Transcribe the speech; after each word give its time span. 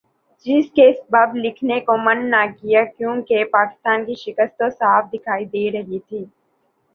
جس 0.45 0.69
کے 0.75 0.85
سبب 0.93 1.35
لکھنے 1.35 1.79
کو 1.81 1.97
من 1.97 2.25
نہ 2.31 2.41
کیا 2.53 2.83
کیونکہ 2.87 3.43
پاکستان 3.51 4.05
کی 4.05 4.15
شکست 4.23 4.57
تو 4.59 4.69
صاف 4.71 5.11
دکھائی 5.13 5.45
دے 5.47 5.69
رہی 5.71 5.99
تھی۔ 5.99 6.23